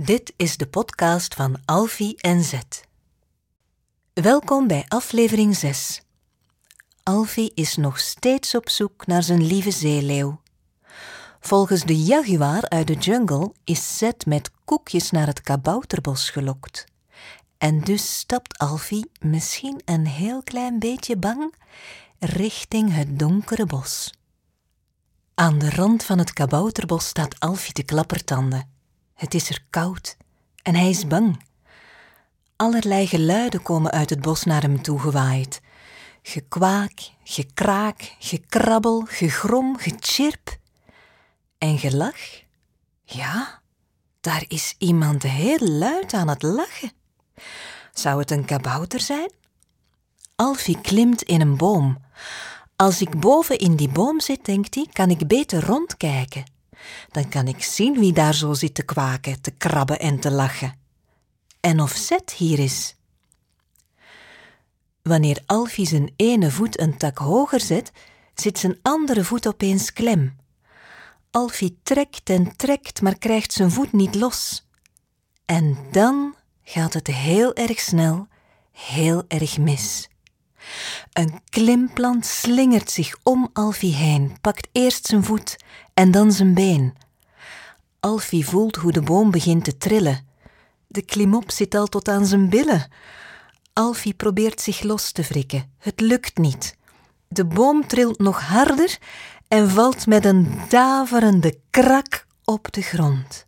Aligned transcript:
Dit 0.00 0.32
is 0.36 0.56
de 0.56 0.66
podcast 0.66 1.34
van 1.34 1.56
Alfie 1.64 2.16
en 2.20 2.42
Zet. 2.42 2.84
Welkom 4.12 4.66
bij 4.66 4.84
aflevering 4.88 5.56
6. 5.56 6.02
Alfie 7.02 7.52
is 7.54 7.76
nog 7.76 7.98
steeds 7.98 8.54
op 8.54 8.68
zoek 8.68 9.06
naar 9.06 9.22
zijn 9.22 9.46
lieve 9.46 9.70
zeeleeuw. 9.70 10.40
Volgens 11.40 11.84
de 11.84 12.02
jaguar 12.02 12.68
uit 12.68 12.86
de 12.86 12.94
jungle 12.94 13.52
is 13.64 13.98
Zet 13.98 14.26
met 14.26 14.50
koekjes 14.64 15.10
naar 15.10 15.26
het 15.26 15.40
kabouterbos 15.40 16.30
gelokt. 16.30 16.84
En 17.58 17.80
dus 17.80 18.18
stapt 18.18 18.58
Alfie, 18.58 19.10
misschien 19.20 19.80
een 19.84 20.06
heel 20.06 20.42
klein 20.42 20.78
beetje 20.78 21.16
bang, 21.16 21.54
richting 22.18 22.94
het 22.94 23.18
donkere 23.18 23.66
bos. 23.66 24.12
Aan 25.34 25.58
de 25.58 25.70
rand 25.70 26.04
van 26.04 26.18
het 26.18 26.32
kabouterbos 26.32 27.06
staat 27.06 27.40
Alfie 27.40 27.72
te 27.72 27.82
klappertanden. 27.82 28.75
Het 29.16 29.34
is 29.34 29.48
er 29.48 29.64
koud 29.70 30.16
en 30.62 30.74
hij 30.74 30.88
is 30.88 31.06
bang. 31.06 31.44
Allerlei 32.56 33.06
geluiden 33.06 33.62
komen 33.62 33.90
uit 33.90 34.10
het 34.10 34.20
bos 34.20 34.44
naar 34.44 34.62
hem 34.62 34.82
toe 34.82 34.98
gewaaid. 34.98 35.60
Gekwaak, 36.22 37.10
gekraak, 37.24 38.14
gekrabbel, 38.18 39.04
gegrom, 39.08 39.78
gechirp. 39.78 40.58
En 41.58 41.78
gelach? 41.78 42.42
Ja, 43.04 43.60
daar 44.20 44.44
is 44.48 44.74
iemand 44.78 45.22
heel 45.22 45.68
luid 45.68 46.14
aan 46.14 46.28
het 46.28 46.42
lachen. 46.42 46.92
Zou 47.92 48.18
het 48.18 48.30
een 48.30 48.44
kabouter 48.44 49.00
zijn? 49.00 49.30
Alfie 50.34 50.80
klimt 50.80 51.22
in 51.22 51.40
een 51.40 51.56
boom. 51.56 51.98
Als 52.76 53.00
ik 53.00 53.20
boven 53.20 53.58
in 53.58 53.76
die 53.76 53.88
boom 53.88 54.20
zit, 54.20 54.44
denkt 54.44 54.74
hij, 54.74 54.86
kan 54.92 55.10
ik 55.10 55.26
beter 55.26 55.64
rondkijken. 55.64 56.44
Dan 57.10 57.28
kan 57.28 57.48
ik 57.48 57.62
zien 57.62 57.98
wie 57.98 58.12
daar 58.12 58.34
zo 58.34 58.52
zit 58.52 58.74
te 58.74 58.82
kwaken, 58.82 59.40
te 59.40 59.50
krabben 59.50 59.98
en 59.98 60.20
te 60.20 60.30
lachen. 60.30 60.78
En 61.60 61.80
of 61.80 61.92
Zet 61.92 62.32
hier 62.32 62.58
is. 62.58 62.96
Wanneer 65.02 65.42
Alfie 65.46 65.86
zijn 65.86 66.12
ene 66.16 66.50
voet 66.50 66.80
een 66.80 66.96
tak 66.96 67.18
hoger 67.18 67.60
zet, 67.60 67.92
zit 68.34 68.58
zijn 68.58 68.78
andere 68.82 69.24
voet 69.24 69.46
opeens 69.46 69.92
klem. 69.92 70.36
Alfie 71.30 71.78
trekt 71.82 72.30
en 72.30 72.56
trekt, 72.56 73.02
maar 73.02 73.18
krijgt 73.18 73.52
zijn 73.52 73.70
voet 73.70 73.92
niet 73.92 74.14
los. 74.14 74.68
En 75.44 75.78
dan 75.90 76.34
gaat 76.62 76.92
het 76.92 77.06
heel 77.06 77.54
erg 77.54 77.80
snel, 77.80 78.28
heel 78.72 79.24
erg 79.28 79.58
mis. 79.58 80.08
Een 81.16 81.40
klimplant 81.48 82.26
slingert 82.26 82.90
zich 82.90 83.16
om 83.22 83.50
Alfie 83.52 83.94
heen, 83.94 84.36
pakt 84.40 84.68
eerst 84.72 85.06
zijn 85.06 85.24
voet 85.24 85.56
en 85.94 86.10
dan 86.10 86.32
zijn 86.32 86.54
been. 86.54 86.94
Alfie 88.00 88.46
voelt 88.46 88.76
hoe 88.76 88.92
de 88.92 89.00
boom 89.00 89.30
begint 89.30 89.64
te 89.64 89.76
trillen. 89.76 90.26
De 90.86 91.02
klimop 91.02 91.50
zit 91.50 91.74
al 91.74 91.86
tot 91.86 92.08
aan 92.08 92.26
zijn 92.26 92.48
billen. 92.48 92.90
Alfie 93.72 94.14
probeert 94.14 94.60
zich 94.60 94.82
los 94.82 95.12
te 95.12 95.22
wrikken. 95.22 95.72
Het 95.78 96.00
lukt 96.00 96.38
niet. 96.38 96.76
De 97.28 97.44
boom 97.44 97.86
trilt 97.86 98.18
nog 98.18 98.40
harder 98.40 98.98
en 99.48 99.70
valt 99.70 100.06
met 100.06 100.24
een 100.24 100.60
daverende 100.68 101.58
krak 101.70 102.26
op 102.44 102.72
de 102.72 102.82
grond. 102.82 103.44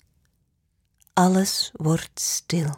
Alles 1.13 1.71
wordt 1.73 2.21
stil. 2.21 2.77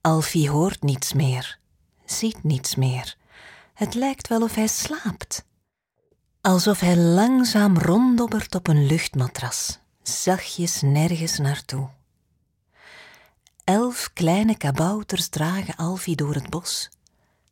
Alfie 0.00 0.50
hoort 0.50 0.82
niets 0.82 1.12
meer, 1.12 1.58
ziet 2.06 2.44
niets 2.44 2.74
meer. 2.74 3.16
Het 3.74 3.94
lijkt 3.94 4.28
wel 4.28 4.42
of 4.42 4.54
hij 4.54 4.66
slaapt. 4.66 5.44
Alsof 6.40 6.80
hij 6.80 6.96
langzaam 6.96 7.78
ronddobbert 7.78 8.54
op 8.54 8.68
een 8.68 8.86
luchtmatras, 8.86 9.78
zachtjes 10.02 10.82
nergens 10.82 11.38
naartoe. 11.38 11.88
Elf 13.64 14.10
kleine 14.12 14.56
kabouters 14.56 15.28
dragen 15.28 15.76
Alfie 15.76 16.16
door 16.16 16.34
het 16.34 16.50
bos. 16.50 16.88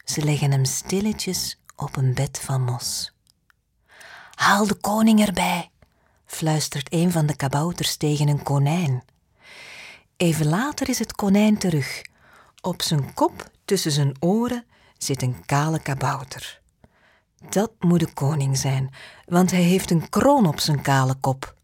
Ze 0.05 0.25
leggen 0.25 0.51
hem 0.51 0.65
stilletjes 0.65 1.59
op 1.77 1.97
een 1.97 2.15
bed 2.15 2.39
van 2.39 2.63
mos. 2.63 3.13
Haal 4.35 4.67
de 4.67 4.75
koning 4.75 5.27
erbij, 5.27 5.71
fluistert 6.27 6.93
een 6.93 7.13
van 7.13 7.27
de 7.27 7.37
kabouters 7.37 7.97
tegen 7.97 8.29
een 8.29 8.43
konijn. 8.43 9.05
Even 10.17 10.47
later 10.47 10.89
is 10.89 10.99
het 10.99 11.15
konijn 11.15 11.59
terug. 11.59 12.03
Op 12.61 12.83
zijn 12.83 13.15
kop, 13.15 13.51
tussen 13.65 13.93
zijn 13.93 14.15
oren, 14.21 14.65
zit 14.99 15.23
een 15.23 15.45
kale 15.47 15.83
kabouter. 15.83 16.61
Dat 17.49 17.73
moet 17.81 18.01
de 18.01 18.13
koning 18.13 18.57
zijn, 18.57 18.95
want 19.27 19.51
hij 19.51 19.63
heeft 19.63 19.91
een 19.91 20.09
kroon 20.09 20.47
op 20.47 20.61
zijn 20.61 20.83
kale 20.83 21.15
kop. 21.15 21.55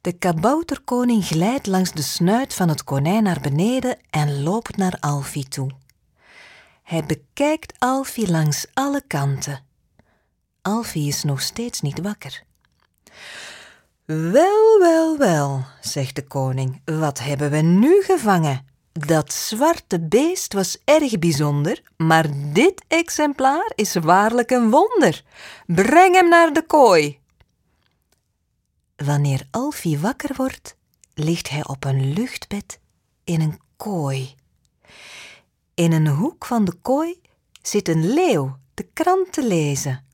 De 0.00 0.12
kabouterkoning 0.12 1.24
glijdt 1.24 1.66
langs 1.66 1.92
de 1.92 2.02
snuit 2.02 2.54
van 2.54 2.68
het 2.68 2.84
konijn 2.84 3.22
naar 3.22 3.40
beneden 3.40 3.98
en 4.10 4.42
loopt 4.42 4.76
naar 4.76 4.96
Alfie 5.00 5.48
toe. 5.48 5.70
Hij 6.82 7.04
bekijkt 7.04 7.74
Alfie 7.78 8.30
langs 8.30 8.66
alle 8.74 9.02
kanten. 9.06 9.64
Alfie 10.62 11.08
is 11.08 11.22
nog 11.22 11.40
steeds 11.40 11.80
niet 11.80 12.00
wakker. 12.00 12.42
Wel, 14.04 14.78
wel, 14.78 15.18
wel, 15.18 15.64
zegt 15.80 16.14
de 16.14 16.26
koning, 16.26 16.80
wat 16.84 17.18
hebben 17.18 17.50
we 17.50 17.56
nu 17.60 18.02
gevangen? 18.02 18.66
Dat 18.98 19.32
zwarte 19.32 20.00
beest 20.00 20.52
was 20.52 20.78
erg 20.84 21.18
bijzonder, 21.18 21.82
maar 21.96 22.26
dit 22.52 22.84
exemplaar 22.88 23.72
is 23.74 23.94
waarlijk 23.94 24.50
een 24.50 24.70
wonder. 24.70 25.24
Breng 25.66 26.14
hem 26.14 26.28
naar 26.28 26.52
de 26.52 26.62
kooi. 26.62 27.18
Wanneer 28.96 29.46
Alfie 29.50 29.98
wakker 29.98 30.36
wordt, 30.36 30.76
ligt 31.14 31.48
hij 31.48 31.66
op 31.66 31.84
een 31.84 32.12
luchtbed 32.12 32.80
in 33.24 33.40
een 33.40 33.60
kooi. 33.76 34.34
In 35.74 35.92
een 35.92 36.08
hoek 36.08 36.44
van 36.44 36.64
de 36.64 36.74
kooi 36.82 37.20
zit 37.62 37.88
een 37.88 38.12
leeuw 38.12 38.56
de 38.74 38.88
krant 38.92 39.32
te 39.32 39.46
lezen. 39.46 40.04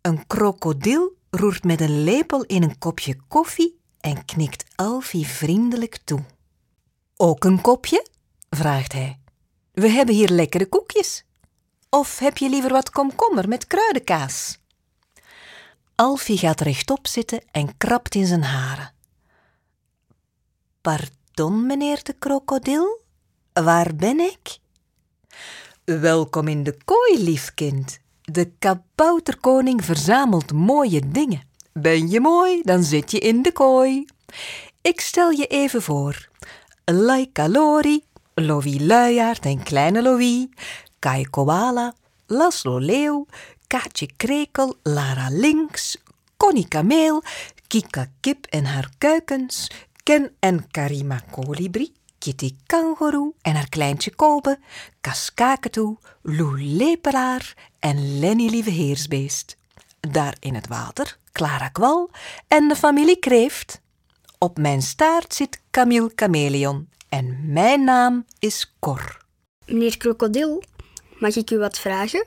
Een 0.00 0.26
krokodil 0.26 1.16
roert 1.30 1.64
met 1.64 1.80
een 1.80 2.04
lepel 2.04 2.44
in 2.44 2.62
een 2.62 2.78
kopje 2.78 3.16
koffie 3.28 3.80
en 4.00 4.24
knikt 4.24 4.64
Alfie 4.76 5.26
vriendelijk 5.26 5.98
toe. 6.04 6.24
Ook 7.20 7.44
een 7.44 7.60
kopje? 7.60 8.06
vraagt 8.50 8.92
hij. 8.92 9.18
We 9.72 9.88
hebben 9.88 10.14
hier 10.14 10.28
lekkere 10.28 10.66
koekjes. 10.66 11.24
Of 11.90 12.18
heb 12.18 12.38
je 12.38 12.48
liever 12.48 12.70
wat 12.70 12.90
komkommer 12.90 13.48
met 13.48 13.66
kruidenkaas? 13.66 14.58
Alfie 15.94 16.38
gaat 16.38 16.60
rechtop 16.60 17.06
zitten 17.06 17.40
en 17.50 17.76
krabt 17.76 18.14
in 18.14 18.26
zijn 18.26 18.42
haren. 18.42 18.92
Pardon, 20.80 21.66
meneer 21.66 22.00
de 22.02 22.12
krokodil, 22.12 23.00
waar 23.52 23.94
ben 23.96 24.20
ik? 24.20 24.58
Welkom 25.84 26.48
in 26.48 26.62
de 26.62 26.76
kooi, 26.84 27.22
lief 27.22 27.54
kind. 27.54 27.98
De 28.22 28.52
kabouterkoning 28.58 29.84
verzamelt 29.84 30.52
mooie 30.52 31.08
dingen. 31.08 31.42
Ben 31.72 32.08
je 32.08 32.20
mooi, 32.20 32.62
dan 32.62 32.82
zit 32.82 33.10
je 33.10 33.18
in 33.18 33.42
de 33.42 33.52
kooi. 33.52 34.04
Ik 34.82 35.00
stel 35.00 35.30
je 35.30 35.46
even 35.46 35.82
voor. 35.82 36.28
Laika 36.90 37.48
Lori, 37.48 38.02
Lovie 38.34 38.80
Luiaard 38.80 39.44
en 39.44 39.62
Kleine 39.62 40.02
Louis, 40.02 40.48
Kai 40.98 41.24
Koala, 41.30 41.92
Laszlo 42.26 42.78
Leeuw, 42.78 43.26
Kaatje 43.66 44.08
Krekel, 44.16 44.74
Lara 44.82 45.28
Links, 45.30 45.98
Connie 46.36 46.68
Kameel, 46.68 47.22
Kika 47.66 48.06
Kip 48.20 48.46
en 48.46 48.64
haar 48.64 48.88
kuikens, 48.98 49.70
Ken 50.02 50.30
en 50.40 50.64
Karima 50.70 51.20
Kolibri, 51.30 51.92
Kitty 52.18 52.54
Kangoeroe 52.66 53.34
en 53.42 53.54
haar 53.54 53.68
kleintje 53.68 54.14
Kobe, 54.16 54.58
Kaskaketoe, 55.00 55.96
Lou 56.22 56.56
Lepelaar 56.56 57.54
en 57.78 58.18
Lenny 58.20 58.48
Lieve 58.48 58.70
Heersbeest. 58.70 59.56
Daar 60.00 60.36
in 60.40 60.54
het 60.54 60.68
water 60.68 61.18
Clara 61.32 61.68
Kwal 61.68 62.10
en 62.48 62.68
de 62.68 62.76
familie 62.76 63.18
Kreeft. 63.18 63.80
Op 64.38 64.58
mijn 64.58 64.82
staart 64.82 65.34
zit 65.34 65.62
Camille 65.70 66.12
Chameleon 66.14 66.88
en 67.08 67.52
mijn 67.52 67.84
naam 67.84 68.24
is 68.38 68.74
Cor. 68.78 69.24
Meneer 69.66 69.96
Krokodil, 69.96 70.62
mag 71.18 71.36
ik 71.36 71.50
u 71.50 71.58
wat 71.58 71.78
vragen? 71.78 72.26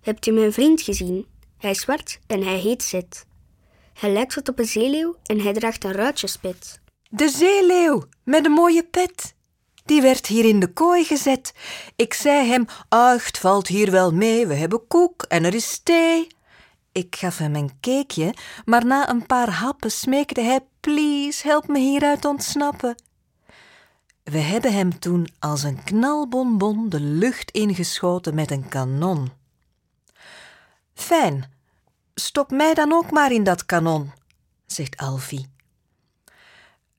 Hebt 0.00 0.26
u 0.26 0.32
mijn 0.32 0.52
vriend 0.52 0.82
gezien? 0.82 1.26
Hij 1.58 1.70
is 1.70 1.80
zwart 1.80 2.18
en 2.26 2.42
hij 2.42 2.58
heet 2.58 2.82
Zet. 2.82 3.26
Hij 3.92 4.12
lijkt 4.12 4.34
wat 4.34 4.48
op 4.48 4.58
een 4.58 4.66
zeeleeuw 4.66 5.16
en 5.22 5.40
hij 5.40 5.52
draagt 5.52 5.84
een 5.84 5.92
ruitjespet. 5.92 6.80
De 7.08 7.28
zeeleeuw 7.28 8.04
met 8.24 8.44
een 8.44 8.52
mooie 8.52 8.84
pet. 8.84 9.34
Die 9.84 10.02
werd 10.02 10.26
hier 10.26 10.44
in 10.44 10.60
de 10.60 10.72
kooi 10.72 11.04
gezet. 11.04 11.52
Ik 11.96 12.14
zei 12.14 12.48
hem, 12.48 12.66
ach, 12.88 13.26
het 13.26 13.38
valt 13.38 13.66
hier 13.66 13.90
wel 13.90 14.12
mee, 14.12 14.46
we 14.46 14.54
hebben 14.54 14.86
koek 14.86 15.22
en 15.22 15.44
er 15.44 15.54
is 15.54 15.80
thee. 15.82 16.26
Ik 16.92 17.16
gaf 17.16 17.38
hem 17.38 17.54
een 17.54 17.70
cakeje, 17.80 18.34
maar 18.64 18.86
na 18.86 19.08
een 19.08 19.26
paar 19.26 19.50
happen 19.50 19.90
smeekte 19.90 20.40
hij, 20.40 20.60
please, 20.86 21.48
help 21.48 21.68
me 21.68 21.78
hieruit 21.78 22.24
ontsnappen. 22.24 22.94
We 24.22 24.38
hebben 24.38 24.72
hem 24.72 24.98
toen 24.98 25.28
als 25.38 25.62
een 25.62 25.82
knalbonbon 25.84 26.88
de 26.88 27.00
lucht 27.00 27.50
ingeschoten 27.50 28.34
met 28.34 28.50
een 28.50 28.68
kanon. 28.68 29.32
Fijn, 30.94 31.52
stop 32.14 32.50
mij 32.50 32.74
dan 32.74 32.92
ook 32.92 33.10
maar 33.10 33.32
in 33.32 33.44
dat 33.44 33.66
kanon, 33.66 34.12
zegt 34.66 34.96
Alfie. 34.96 35.46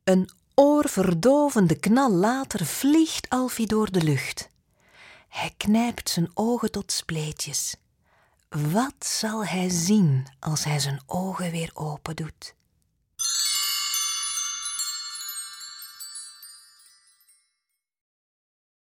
Een 0.04 0.30
oorverdovende 0.56 1.76
knal 1.76 2.12
later 2.12 2.66
vliegt 2.66 3.30
Alfie 3.30 3.68
door 3.68 3.92
de 3.92 4.04
lucht. 4.04 4.50
Hij 5.28 5.54
knijpt 5.58 6.10
zijn 6.10 6.32
ogen 6.34 6.72
tot 6.72 6.92
spleetjes. 6.92 7.76
Wat 8.50 8.96
zal 9.00 9.46
hij 9.46 9.70
zien 9.70 10.28
als 10.40 10.64
hij 10.64 10.80
zijn 10.80 11.02
ogen 11.06 11.52
weer 11.52 11.72
open 11.74 12.16
doet? 12.16 12.56